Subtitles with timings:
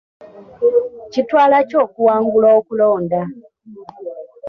[1.11, 3.21] Kitwala ki okuwangula okulonda?